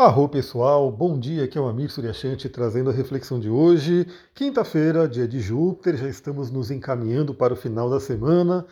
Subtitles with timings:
[0.00, 5.08] Arro pessoal, bom dia, aqui é o Amir Suryashanti trazendo a reflexão de hoje, quinta-feira,
[5.08, 8.64] dia de Júpiter, já estamos nos encaminhando para o final da semana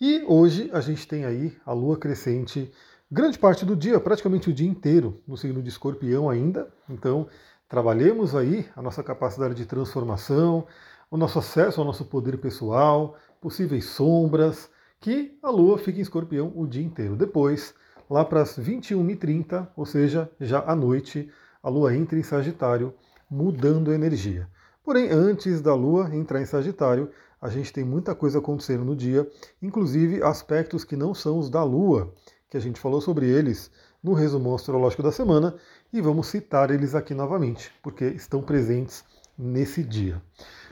[0.00, 2.72] e hoje a gente tem aí a lua crescente
[3.10, 7.28] grande parte do dia, praticamente o dia inteiro, no signo de escorpião ainda, então
[7.68, 10.66] trabalhemos aí a nossa capacidade de transformação,
[11.10, 16.50] o nosso acesso ao nosso poder pessoal, possíveis sombras, que a lua fica em escorpião
[16.56, 17.16] o dia inteiro.
[17.16, 17.74] Depois,
[18.10, 21.30] lá para as 21h30, ou seja, já à noite,
[21.62, 22.92] a Lua entra em Sagitário,
[23.30, 24.48] mudando a energia.
[24.82, 27.08] Porém, antes da Lua entrar em Sagitário,
[27.40, 29.30] a gente tem muita coisa acontecendo no dia,
[29.62, 32.12] inclusive aspectos que não são os da Lua,
[32.50, 33.70] que a gente falou sobre eles
[34.02, 35.54] no resumo astrológico da semana,
[35.92, 39.04] e vamos citar eles aqui novamente, porque estão presentes
[39.38, 40.20] nesse dia.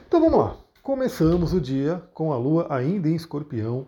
[0.06, 0.56] Então vamos lá.
[0.82, 3.86] Começamos o dia com a Lua ainda em Escorpião,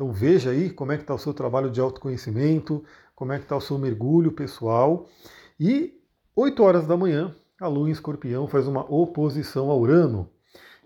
[0.00, 2.82] então veja aí como é que está o seu trabalho de autoconhecimento,
[3.14, 5.06] como é que está o seu mergulho pessoal.
[5.60, 5.92] E
[6.34, 10.26] 8 horas da manhã, a Lua em Escorpião faz uma oposição a Urano.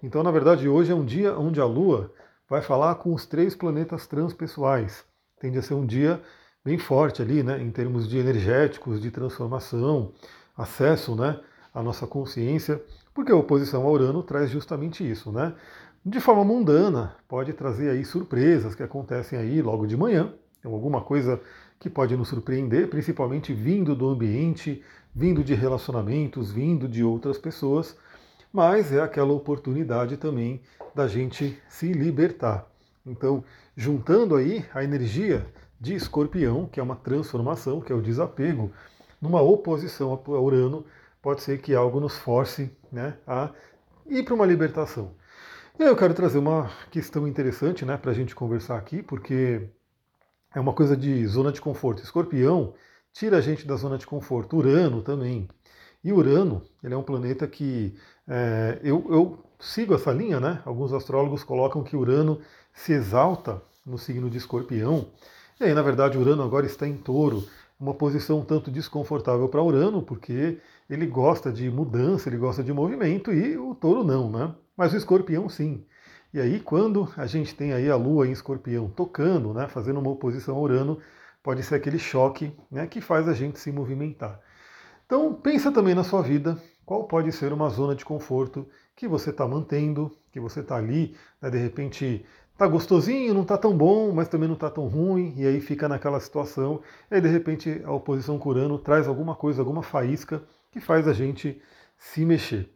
[0.02, 2.12] Então, na verdade, hoje é um dia onde a Lua
[2.50, 5.04] vai falar com os três planetas transpessoais.
[5.38, 6.20] Tende a ser um dia
[6.64, 10.12] bem forte ali, né, em termos de energéticos, de transformação,
[10.56, 11.38] acesso, né,
[11.72, 12.82] à nossa consciência,
[13.14, 15.54] porque a oposição a Urano traz justamente isso, né?
[16.06, 21.00] De forma mundana, pode trazer aí surpresas que acontecem aí logo de manhã, então alguma
[21.00, 21.40] coisa
[21.80, 24.82] que pode nos surpreender, principalmente vindo do ambiente,
[25.14, 27.96] vindo de relacionamentos, vindo de outras pessoas,
[28.52, 30.60] mas é aquela oportunidade também
[30.94, 32.66] da gente se libertar.
[33.06, 33.42] Então,
[33.74, 35.46] juntando aí a energia
[35.80, 38.70] de escorpião, que é uma transformação, que é o desapego,
[39.20, 40.84] numa oposição a Urano,
[41.22, 43.50] pode ser que algo nos force né, a
[44.06, 45.12] ir para uma libertação.
[45.78, 49.68] Aí eu quero trazer uma questão interessante né, para a gente conversar aqui, porque
[50.54, 52.02] é uma coisa de zona de conforto.
[52.02, 52.74] Escorpião
[53.12, 54.56] tira a gente da zona de conforto.
[54.56, 55.48] Urano também.
[56.02, 57.94] E Urano, ele é um planeta que
[58.28, 60.62] é, eu, eu sigo essa linha, né?
[60.64, 62.40] Alguns astrólogos colocam que Urano
[62.72, 65.08] se exalta no signo de Escorpião.
[65.60, 67.44] E aí, na verdade, Urano agora está em touro.
[67.80, 72.72] Uma posição um tanto desconfortável para Urano, porque ele gosta de mudança, ele gosta de
[72.72, 74.54] movimento, e o touro não, né?
[74.76, 75.84] Mas o escorpião sim.
[76.32, 80.10] E aí, quando a gente tem aí a Lua em escorpião tocando, né, fazendo uma
[80.10, 80.98] oposição a Urano,
[81.42, 84.40] pode ser aquele choque né, que faz a gente se movimentar.
[85.06, 89.30] Então, pensa também na sua vida, qual pode ser uma zona de conforto que você
[89.30, 94.12] está mantendo, que você está ali, né, de repente está gostosinho, não está tão bom,
[94.12, 96.80] mas também não está tão ruim, e aí fica naquela situação,
[97.10, 100.42] e aí de repente a oposição com Urano traz alguma coisa, alguma faísca
[100.72, 101.60] que faz a gente
[101.96, 102.70] se mexer.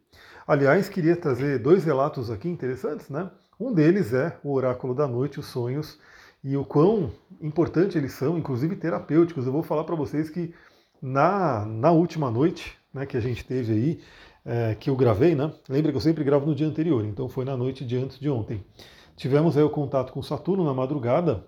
[0.48, 3.30] Aliás, queria trazer dois relatos aqui interessantes, né?
[3.60, 5.98] Um deles é o Oráculo da Noite, os sonhos,
[6.42, 9.44] e o quão importante eles são, inclusive terapêuticos.
[9.44, 10.54] Eu vou falar para vocês que
[11.02, 14.00] na, na última noite né, que a gente teve aí,
[14.42, 15.52] é, que eu gravei, né?
[15.68, 18.30] Lembra que eu sempre gravo no dia anterior, então foi na noite de antes de
[18.30, 18.64] ontem.
[19.18, 21.44] Tivemos aí o contato com Saturno na madrugada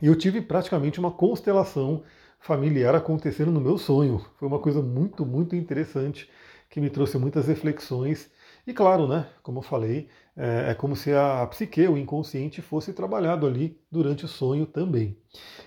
[0.00, 2.02] e eu tive praticamente uma constelação
[2.40, 4.24] familiar acontecendo no meu sonho.
[4.38, 6.26] Foi uma coisa muito, muito interessante
[6.76, 8.30] que me trouxe muitas reflexões.
[8.66, 12.92] E claro, né, como eu falei, é, é como se a psique, o inconsciente, fosse
[12.92, 15.16] trabalhado ali durante o sonho também.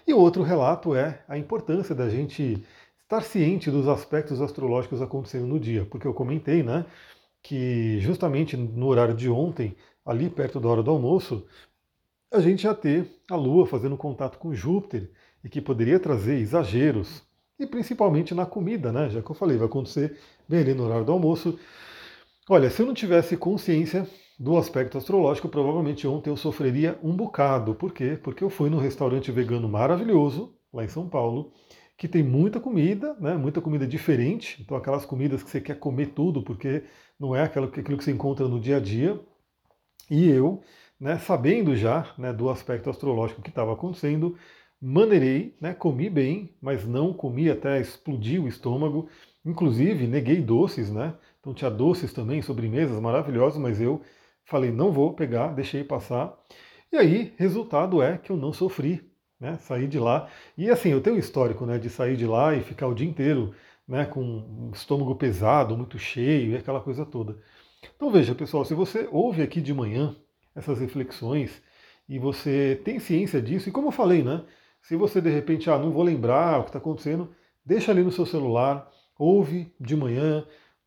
[0.05, 2.63] E outro relato é a importância da gente
[3.01, 6.85] estar ciente dos aspectos astrológicos acontecendo no dia, porque eu comentei, né,
[7.41, 9.75] que justamente no horário de ontem,
[10.05, 11.43] ali perto da hora do almoço,
[12.31, 15.09] a gente ia ter a Lua fazendo contato com Júpiter
[15.43, 17.23] e que poderia trazer exageros,
[17.59, 19.09] e principalmente na comida, né?
[19.09, 21.59] Já que eu falei, vai acontecer bem ali no horário do almoço.
[22.49, 24.07] Olha, se eu não tivesse consciência
[24.39, 27.75] do aspecto astrológico, provavelmente ontem eu sofreria um bocado.
[27.75, 28.17] Por quê?
[28.23, 31.51] Porque eu fui num restaurante vegano maravilhoso, lá em São Paulo,
[31.97, 33.35] que tem muita comida, né?
[33.35, 34.61] Muita comida diferente.
[34.61, 36.83] Então, aquelas comidas que você quer comer tudo, porque
[37.19, 39.19] não é aquilo, que você encontra no dia a dia.
[40.09, 40.61] E eu,
[40.99, 44.37] né, sabendo já né, do aspecto astrológico que estava acontecendo,
[44.81, 49.09] maneirei, né, comi bem, mas não comi até explodir o estômago.
[49.45, 51.15] Inclusive, neguei doces, né?
[51.39, 54.01] Então tinha doces também, sobremesas maravilhosas, mas eu
[54.45, 56.37] falei, não vou pegar, deixei passar.
[56.91, 59.09] E aí, resultado é que eu não sofri,
[59.39, 59.57] né?
[59.59, 60.29] Saí de lá.
[60.57, 63.07] E assim, eu tenho um histórico, né, de sair de lá e ficar o dia
[63.07, 63.53] inteiro,
[63.87, 67.37] né, com um estômago pesado, muito cheio e aquela coisa toda.
[67.95, 70.15] Então veja, pessoal, se você ouve aqui de manhã
[70.55, 71.61] essas reflexões
[72.07, 74.43] e você tem ciência disso, e como eu falei, né?
[74.81, 77.29] Se você de repente, ah, não vou lembrar o que está acontecendo,
[77.65, 80.45] deixa ali no seu celular, ouve de manhã,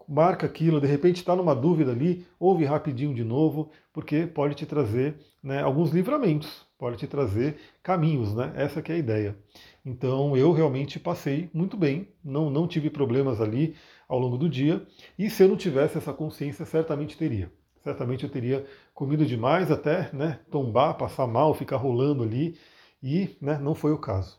[0.08, 4.66] marca aquilo, de repente está numa dúvida ali, ouve rapidinho de novo, porque pode te
[4.66, 8.52] trazer né, alguns livramentos, pode te trazer caminhos, né?
[8.56, 9.36] Essa que é a ideia.
[9.84, 13.74] Então eu realmente passei muito bem, não, não tive problemas ali
[14.08, 14.84] ao longo do dia.
[15.18, 17.52] E se eu não tivesse essa consciência, certamente teria.
[17.82, 18.64] Certamente eu teria
[18.94, 22.56] comido demais até né, tombar, passar mal, ficar rolando ali.
[23.02, 24.38] E né, não foi o caso.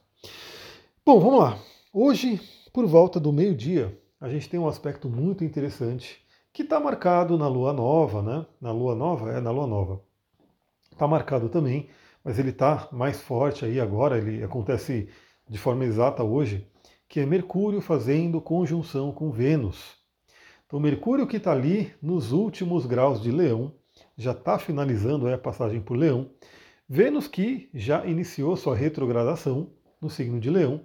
[1.06, 1.60] Bom, vamos lá.
[1.92, 2.39] Hoje,
[2.71, 6.24] por volta do meio-dia, a gente tem um aspecto muito interessante
[6.54, 8.45] que está marcado na lua nova, né?
[8.62, 9.31] Na lua nova?
[9.31, 10.01] É, na lua nova.
[10.92, 11.89] Está marcado também,
[12.24, 15.10] mas ele está mais forte aí agora, ele acontece
[15.50, 16.68] de forma exata hoje,
[17.10, 19.98] que é Mercúrio fazendo conjunção com Vênus.
[20.65, 23.74] Então, Mercúrio que está ali nos últimos graus de Leão,
[24.18, 26.30] já está finalizando a passagem por Leão.
[26.88, 29.70] Vênus que já iniciou sua retrogradação
[30.02, 30.82] no signo de Leão.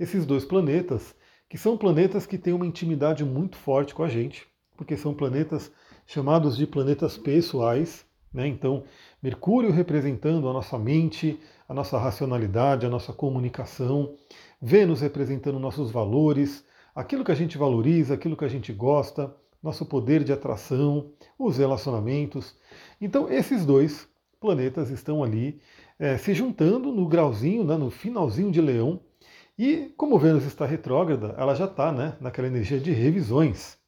[0.00, 1.14] Esses dois planetas,
[1.46, 4.46] que são planetas que têm uma intimidade muito forte com a gente,
[4.78, 5.70] porque são planetas
[6.06, 8.06] chamados de planetas pessoais.
[8.32, 8.46] Né?
[8.46, 8.84] Então,
[9.22, 11.38] Mercúrio representando a nossa mente,
[11.68, 14.16] a nossa racionalidade, a nossa comunicação,
[14.60, 16.64] Vênus representando nossos valores,
[16.94, 21.58] aquilo que a gente valoriza, aquilo que a gente gosta, nosso poder de atração, os
[21.58, 22.56] relacionamentos.
[22.98, 24.10] Então, esses dois
[24.42, 25.60] planetas estão ali
[25.98, 29.00] é, se juntando no grauzinho, né, no finalzinho de Leão.
[29.56, 33.78] E como Vênus está retrógrada, ela já está né, naquela energia de revisões.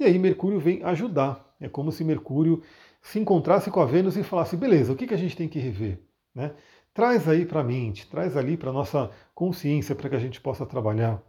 [0.00, 1.54] E aí Mercúrio vem ajudar.
[1.60, 2.60] É como se Mercúrio
[3.00, 5.60] se encontrasse com a Vênus e falasse: beleza, o que, que a gente tem que
[5.60, 6.00] rever?
[6.34, 6.52] Né?
[6.92, 10.40] Traz aí para a mente, traz ali para a nossa consciência para que a gente
[10.40, 11.22] possa trabalhar.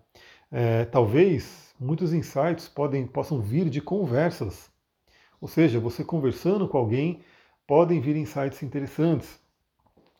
[0.52, 4.72] É, talvez muitos insights podem, possam vir de conversas.
[5.40, 7.20] Ou seja, você conversando com alguém,
[7.68, 9.39] podem vir insights interessantes.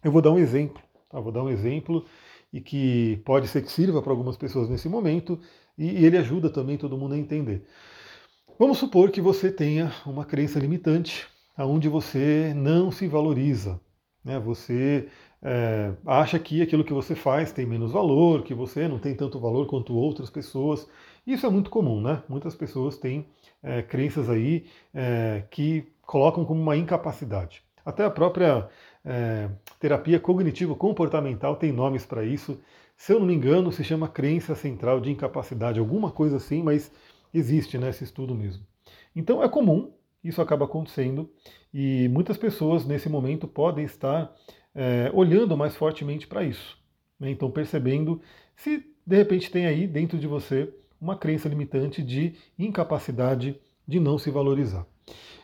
[0.04, 0.82] Eu vou dar um exemplo.
[1.10, 1.20] Tá?
[1.20, 2.06] Vou dar um exemplo
[2.52, 5.40] e que pode ser que sirva para algumas pessoas nesse momento
[5.78, 7.66] e ele ajuda também todo mundo a entender.
[8.60, 13.80] Vamos supor que você tenha uma crença limitante, onde você não se valoriza.
[14.24, 14.40] Né?
[14.40, 15.10] Você
[15.42, 19.40] é, acha que aquilo que você faz tem menos valor, que você não tem tanto
[19.40, 20.88] valor quanto outras pessoas.
[21.26, 22.22] Isso é muito comum, né?
[22.30, 23.26] Muitas pessoas têm
[23.62, 27.64] é, crenças aí é, que colocam como uma incapacidade.
[27.86, 28.70] Até a própria
[29.04, 32.60] é, terapia cognitivo-comportamental tem nomes para isso.
[32.96, 36.92] Se eu não me engano, se chama crença central de incapacidade, alguma coisa assim, mas
[37.34, 38.66] existe né, estudo mesmo.
[39.16, 39.92] Então é comum,
[40.24, 41.30] isso acaba acontecendo,
[41.74, 44.34] e muitas pessoas nesse momento podem estar
[44.74, 46.78] é, olhando mais fortemente para isso.
[47.20, 47.32] Né?
[47.32, 48.22] Então percebendo
[48.56, 54.18] se de repente tem aí dentro de você uma crença limitante de incapacidade de não
[54.18, 54.86] se valorizar.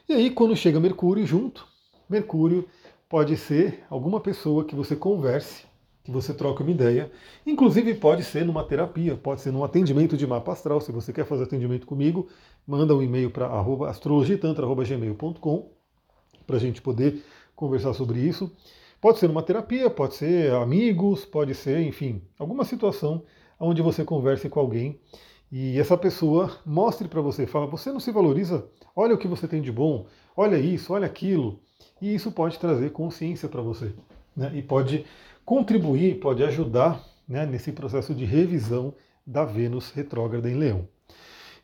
[0.09, 1.67] E aí, quando chega Mercúrio junto,
[2.09, 2.67] Mercúrio
[3.07, 5.69] pode ser alguma pessoa que você converse
[6.03, 7.11] que você troca uma ideia.
[7.45, 10.81] Inclusive pode ser numa terapia, pode ser num atendimento de mapa astral.
[10.81, 12.27] Se você quer fazer atendimento comigo,
[12.65, 13.47] manda um e-mail para
[13.88, 15.69] astrologitantra.gmail.com
[16.47, 17.23] para a gente poder
[17.56, 18.51] conversar sobre isso.
[19.00, 23.21] Pode ser numa terapia, pode ser amigos, pode ser, enfim, alguma situação
[23.59, 25.00] onde você converse com alguém
[25.51, 29.47] e essa pessoa mostre para você, fala, você não se valoriza, olha o que você
[29.47, 30.05] tem de bom,
[30.37, 31.59] olha isso, olha aquilo.
[32.01, 33.93] E isso pode trazer consciência para você.
[34.35, 34.51] Né?
[34.55, 35.05] E pode
[35.43, 38.93] contribuir, pode ajudar né, nesse processo de revisão
[39.25, 40.87] da Vênus retrógrada em Leão.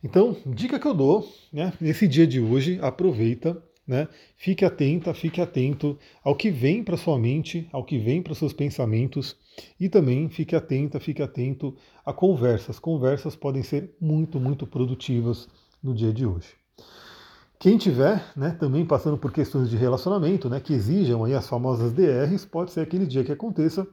[0.02, 5.40] Então, dica que eu dou, né, nesse dia de hoje, aproveita, né, fique atenta, fique
[5.40, 9.36] atento ao que vem para sua mente, ao que vem para seus pensamentos
[9.78, 12.78] e também fique atenta, fique atento a conversas.
[12.78, 15.48] Conversas podem ser muito, muito produtivas
[15.82, 16.48] no dia de hoje.
[17.58, 21.92] Quem tiver né, também passando por questões de relacionamento, né, que exijam aí as famosas
[21.92, 23.86] DRs, pode ser aquele dia que aconteça.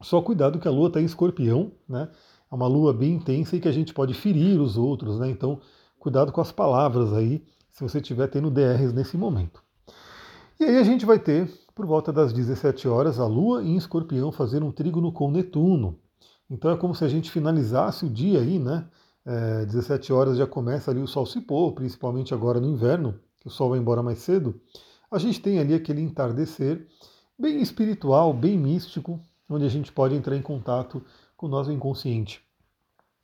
[0.00, 2.08] Só cuidado que a lua está em escorpião, né?
[2.50, 5.28] É uma lua bem intensa e que a gente pode ferir os outros, né?
[5.28, 5.60] Então,
[5.98, 7.42] cuidado com as palavras aí,
[7.76, 9.62] se você estiver tendo DRs nesse momento.
[10.58, 14.32] E aí a gente vai ter, por volta das 17 horas, a lua em escorpião
[14.32, 15.98] fazendo um trígono com Netuno.
[16.48, 18.88] Então é como se a gente finalizasse o dia aí, né?
[19.26, 23.48] é, 17 horas já começa ali o sol se pôr, principalmente agora no inverno, que
[23.48, 24.58] o sol vai embora mais cedo,
[25.10, 26.86] a gente tem ali aquele entardecer
[27.38, 31.04] bem espiritual, bem místico, onde a gente pode entrar em contato
[31.36, 32.40] com o nosso inconsciente.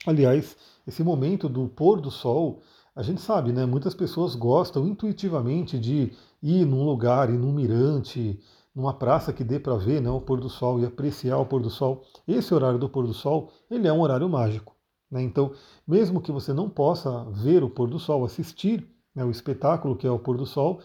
[0.05, 0.57] Aliás,
[0.87, 2.61] esse momento do pôr do sol,
[2.95, 3.65] a gente sabe, né?
[3.65, 8.39] Muitas pessoas gostam intuitivamente de ir num lugar, ir num mirante,
[8.75, 11.63] numa praça que dê para ver né, o pôr do sol e apreciar o pôr
[11.63, 12.05] do sol.
[12.27, 14.77] Esse horário do pôr do sol, ele é um horário mágico.
[15.11, 15.23] Né?
[15.23, 15.53] Então,
[15.87, 20.07] mesmo que você não possa ver o pôr do sol, assistir né, o espetáculo que
[20.07, 20.81] é o pôr do sol,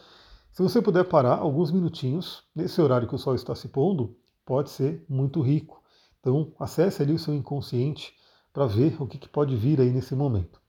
[0.52, 4.70] se você puder parar alguns minutinhos, nesse horário que o sol está se pondo, pode
[4.70, 5.84] ser muito rico.
[6.20, 8.14] Então, acesse ali o seu inconsciente
[8.52, 10.60] para ver o que, que pode vir aí nesse momento.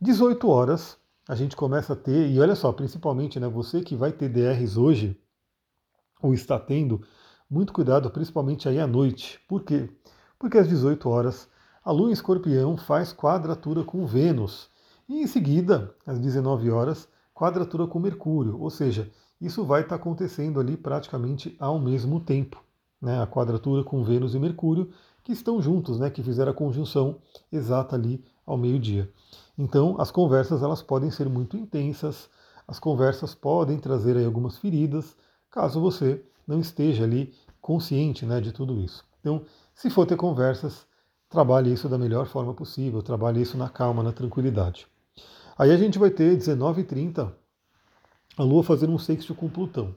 [0.00, 0.98] 18 horas,
[1.28, 4.76] a gente começa a ter, e olha só, principalmente né, você que vai ter DRs
[4.76, 5.18] hoje,
[6.22, 7.02] ou está tendo,
[7.48, 9.40] muito cuidado, principalmente aí à noite.
[9.48, 9.88] Por quê?
[10.38, 11.48] Porque às 18 horas
[11.84, 14.68] a Lua em Escorpião faz quadratura com Vênus.
[15.08, 18.60] E em seguida, às 19 horas, quadratura com Mercúrio.
[18.60, 19.08] Ou seja,
[19.40, 22.60] isso vai estar acontecendo ali praticamente ao mesmo tempo.
[23.00, 23.22] Né?
[23.22, 24.90] A quadratura com Vênus e Mercúrio,
[25.22, 26.10] que estão juntos, né?
[26.10, 27.18] que fizeram a conjunção
[27.52, 29.10] exata ali ao meio-dia.
[29.58, 32.30] Então, as conversas elas podem ser muito intensas,
[32.68, 35.16] as conversas podem trazer aí algumas feridas,
[35.50, 39.04] caso você não esteja ali consciente né, de tudo isso.
[39.20, 40.86] Então, se for ter conversas,
[41.28, 44.86] trabalhe isso da melhor forma possível, trabalhe isso na calma, na tranquilidade.
[45.58, 47.32] Aí a gente vai ter 19h30
[48.36, 49.94] a Lua fazendo um sexto com Plutão.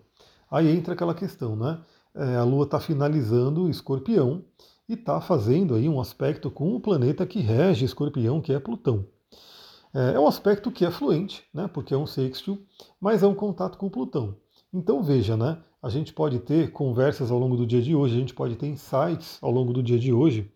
[0.50, 1.79] Aí entra aquela questão, né?
[2.15, 4.44] É, a Lua está finalizando Escorpião
[4.89, 9.05] e está fazendo aí um aspecto com o planeta que rege Escorpião, que é Plutão.
[9.93, 11.67] É, é um aspecto que é fluente, né?
[11.67, 12.58] Porque é um sexto,
[13.00, 14.36] mas é um contato com Plutão.
[14.74, 15.62] Então veja, né?
[15.81, 18.67] A gente pode ter conversas ao longo do dia de hoje, a gente pode ter
[18.67, 20.51] insights ao longo do dia de hoje,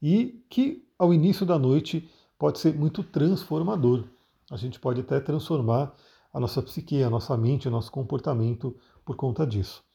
[0.00, 4.04] e que ao início da noite pode ser muito transformador.
[4.50, 5.94] A gente pode até transformar
[6.32, 9.87] a nossa psique, a nossa mente, o nosso comportamento por conta disso.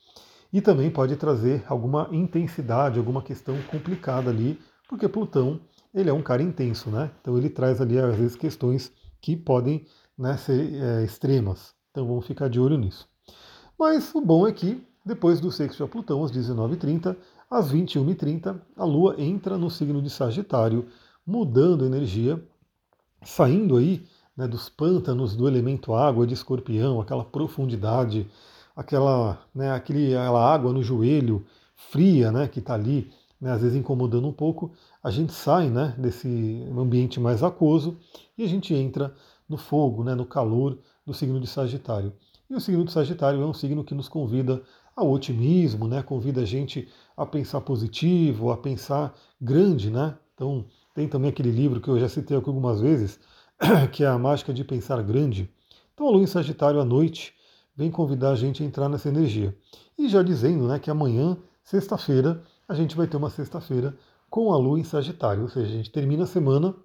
[0.53, 5.59] E também pode trazer alguma intensidade, alguma questão complicada ali, porque Plutão
[5.91, 7.11] ele é um cara intenso, né?
[7.19, 9.85] Então ele traz ali às vezes questões que podem
[10.17, 11.73] né, ser é, extremas.
[11.89, 13.09] Então vamos ficar de olho nisso.
[13.77, 17.17] Mas o bom é que depois do sexto a Plutão, às 19h30,
[17.49, 20.87] às 21h30, a Lua entra no signo de Sagitário,
[21.25, 22.41] mudando energia,
[23.23, 24.05] saindo aí
[24.35, 28.27] né, dos pântanos do elemento água de escorpião, aquela profundidade,
[28.75, 33.77] aquela, né, aquele, aquela água no joelho fria né, que está ali, né, às vezes
[33.77, 34.71] incomodando um pouco,
[35.03, 37.97] a gente sai né, desse ambiente mais aquoso
[38.37, 39.13] e a gente entra
[39.47, 42.13] no fogo, né, no calor do signo de Sagitário.
[42.49, 44.61] E o signo de Sagitário é um signo que nos convida
[44.95, 46.87] ao otimismo, né, convida a gente
[47.17, 49.89] a pensar positivo, a pensar grande.
[49.89, 50.15] Né?
[50.33, 53.19] Então, tem também aquele livro que eu já citei aqui algumas vezes,
[53.91, 55.49] que é A Mágica de Pensar Grande.
[55.93, 57.33] Então, a lua em Sagitário à noite
[57.75, 59.55] vem convidar a gente a entrar nessa energia.
[59.97, 63.95] E já dizendo né, que amanhã, sexta-feira, a gente vai ter uma sexta-feira
[64.29, 66.75] com a lua em Sagitário, ou seja, a gente termina a semana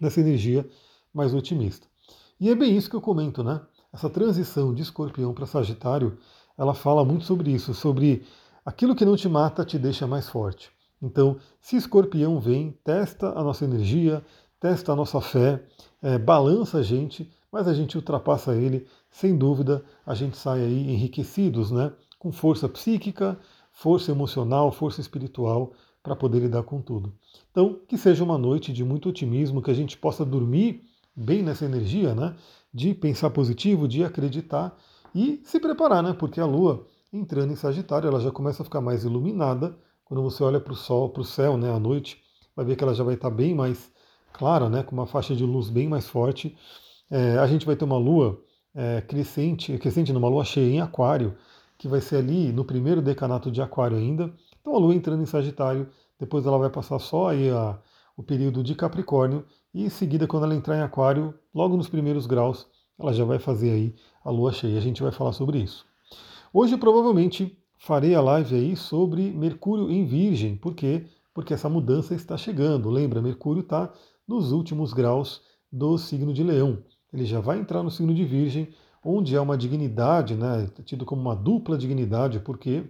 [0.00, 0.68] nessa energia
[1.12, 1.86] mais otimista.
[2.40, 3.60] E é bem isso que eu comento, né?
[3.92, 6.18] Essa transição de escorpião para Sagitário,
[6.56, 8.24] ela fala muito sobre isso, sobre
[8.64, 10.70] aquilo que não te mata te deixa mais forte.
[11.00, 14.22] Então, se escorpião vem, testa a nossa energia,
[14.60, 15.64] testa a nossa fé,
[16.02, 20.90] é, balança a gente, mas a gente ultrapassa ele, sem dúvida, a gente sai aí
[20.92, 21.92] enriquecidos, né?
[22.18, 23.38] Com força psíquica,
[23.72, 27.12] força emocional, força espiritual para poder lidar com tudo.
[27.50, 31.64] Então, que seja uma noite de muito otimismo, que a gente possa dormir bem nessa
[31.64, 32.34] energia, né?
[32.72, 34.76] De pensar positivo, de acreditar
[35.14, 36.12] e se preparar, né?
[36.12, 39.76] Porque a Lua entrando em Sagitário, ela já começa a ficar mais iluminada.
[40.04, 42.22] Quando você olha para o sol, para o céu, né, à noite,
[42.54, 43.90] vai ver que ela já vai estar bem mais
[44.32, 46.56] clara, né, com uma faixa de luz bem mais forte.
[47.10, 48.42] É, a gente vai ter uma lua
[48.74, 51.36] é, crescente, crescente numa lua cheia em aquário,
[51.76, 54.32] que vai ser ali no primeiro decanato de aquário ainda.
[54.60, 55.88] Então a lua entrando em Sagitário,
[56.18, 57.78] depois ela vai passar só aí a,
[58.16, 62.26] o período de Capricórnio, e em seguida, quando ela entrar em aquário, logo nos primeiros
[62.26, 62.66] graus,
[62.98, 64.78] ela já vai fazer aí a lua cheia.
[64.78, 65.86] A gente vai falar sobre isso.
[66.52, 70.56] Hoje provavelmente farei a live aí sobre Mercúrio em Virgem.
[70.56, 71.06] Por quê?
[71.34, 72.90] Porque essa mudança está chegando.
[72.90, 73.92] Lembra, Mercúrio está
[74.26, 76.82] nos últimos graus do signo de Leão.
[77.12, 78.68] Ele já vai entrar no signo de Virgem,
[79.02, 82.84] onde é uma dignidade, né, tido como uma dupla dignidade, porque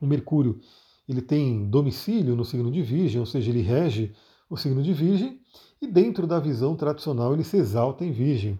[0.00, 0.60] o Mercúrio
[1.08, 4.14] ele tem domicílio no signo de Virgem, ou seja, ele rege
[4.50, 5.40] o signo de Virgem,
[5.80, 8.58] e dentro da visão tradicional ele se exalta em Virgem.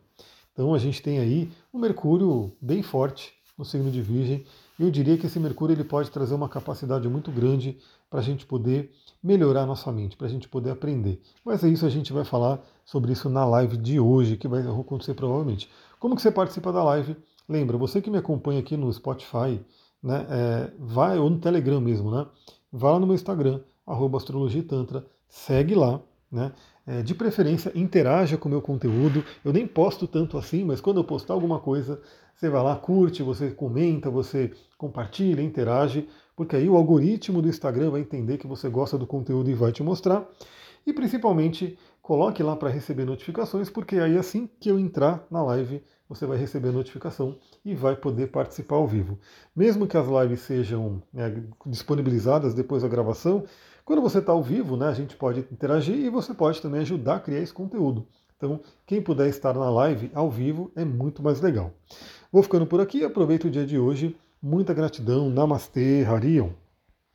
[0.53, 4.45] Então a gente tem aí um Mercúrio bem forte no signo de Virgem.
[4.79, 7.77] Eu diria que esse Mercúrio ele pode trazer uma capacidade muito grande
[8.09, 8.93] para a gente poder
[9.23, 11.21] melhorar nossa mente, para a gente poder aprender.
[11.45, 14.63] Mas é isso, a gente vai falar sobre isso na live de hoje, que vai
[14.63, 15.69] acontecer provavelmente.
[15.99, 17.17] Como que você participa da live?
[17.49, 19.61] Lembra, você que me acompanha aqui no Spotify,
[20.03, 22.27] né, é, vai, ou no Telegram mesmo, né?
[22.71, 26.53] Vai lá no meu Instagram, arroba astrologitantra, segue lá, né?
[26.91, 29.23] É, de preferência, interaja com o meu conteúdo.
[29.45, 32.01] Eu nem posto tanto assim, mas quando eu postar alguma coisa,
[32.35, 37.91] você vai lá, curte, você comenta, você compartilha, interage, porque aí o algoritmo do Instagram
[37.91, 40.27] vai entender que você gosta do conteúdo e vai te mostrar.
[40.87, 45.83] E principalmente, coloque lá para receber notificações, porque aí assim que eu entrar na live,
[46.09, 49.19] você vai receber a notificação e vai poder participar ao vivo.
[49.55, 53.45] Mesmo que as lives sejam né, disponibilizadas depois da gravação,
[53.89, 57.17] quando você está ao vivo, né, a gente pode interagir e você pode também ajudar
[57.17, 58.07] a criar esse conteúdo.
[58.37, 61.73] Então, quem puder estar na live ao vivo é muito mais legal.
[62.31, 64.15] Vou ficando por aqui, aproveito o dia de hoje.
[64.43, 65.31] Muita gratidão.
[65.31, 66.51] Namastê, Harion.